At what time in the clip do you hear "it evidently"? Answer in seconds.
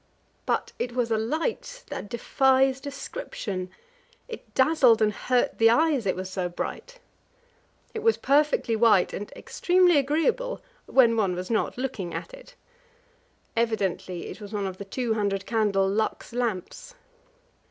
12.33-14.25